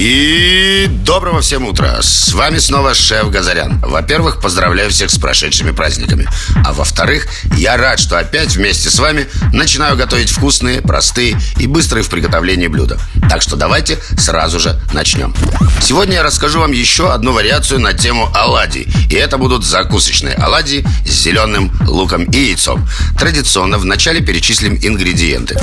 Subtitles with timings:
[0.00, 2.00] и доброго всем утра!
[2.02, 3.80] С вами снова шеф Газарян.
[3.80, 6.28] Во-первых, поздравляю всех с прошедшими праздниками.
[6.64, 12.04] А во-вторых, я рад, что опять вместе с вами начинаю готовить вкусные, простые и быстрые
[12.04, 12.96] в приготовлении блюда.
[13.28, 15.34] Так что давайте сразу же начнем.
[15.82, 18.86] Сегодня я расскажу вам еще одну вариацию на тему оладий.
[19.10, 22.88] И это будут закусочные оладьи с зеленым луком и яйцом.
[23.18, 25.58] Традиционно вначале перечислим ингредиенты.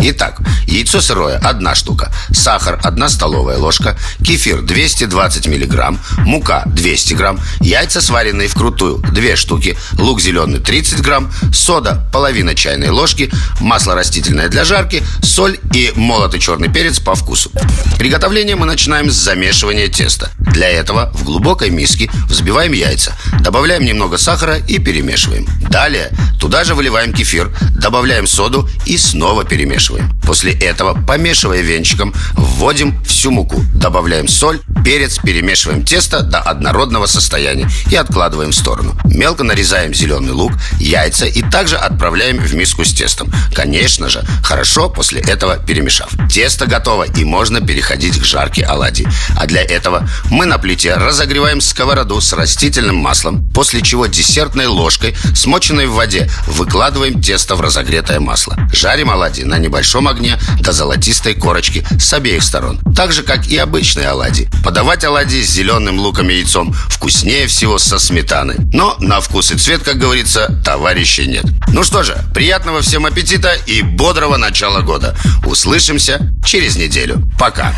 [0.00, 7.14] Итак, яйцо сырое– одна штука, сахар– одна столовая ложка, ложка, кефир 220 миллиграмм, мука 200
[7.14, 13.94] грамм, яйца сваренные вкрутую 2 штуки, лук зеленый 30 грамм, сода половина чайной ложки, масло
[13.94, 17.50] растительное для жарки, соль и молотый черный перец по вкусу.
[17.98, 20.30] Приготовление мы начинаем с замешивания теста.
[20.38, 25.46] Для этого в глубокой миске взбиваем яйца, добавляем немного сахара и перемешиваем.
[25.70, 30.10] Далее туда же выливаем кефир, добавляем соду и снова перемешиваем.
[30.22, 37.68] После этого, помешивая венчиком, вводим всю муку, добавляем соль, перец, перемешиваем тесто до однородного состояния
[37.90, 38.94] и откладываем в сторону.
[39.04, 43.32] Мелко нарезаем зеленый лук, яйца и также отправляем в миску с тестом.
[43.54, 46.10] Конечно же, хорошо после этого перемешав.
[46.30, 49.06] Тесто готово и можно переходить к жарке оладий.
[49.36, 55.16] А для этого мы на плите разогреваем сковороду с растительным маслом, после чего десертной ложкой,
[55.58, 58.56] смоченной в воде, выкладываем тесто в разогретое масло.
[58.72, 62.78] Жарим оладьи на небольшом огне до золотистой корочки с обеих сторон.
[62.94, 64.48] Так же, как и обычные оладьи.
[64.64, 68.54] Подавать оладьи с зеленым луком и яйцом вкуснее всего со сметаны.
[68.72, 71.44] Но на вкус и цвет, как говорится, товарищей нет.
[71.72, 75.16] Ну что же, приятного всем аппетита и бодрого начала года.
[75.44, 77.20] Услышимся через неделю.
[77.36, 77.74] Пока.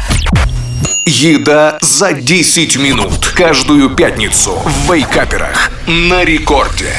[1.07, 3.33] Еда за 10 минут.
[3.35, 5.71] Каждую пятницу в Вейкаперах.
[5.87, 6.93] На рекорде.